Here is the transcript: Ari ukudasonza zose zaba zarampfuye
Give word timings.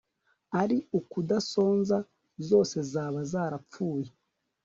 Ari 0.61 0.77
ukudasonza 0.99 1.97
zose 2.49 2.77
zaba 2.91 3.19
zarampfuye 3.31 4.09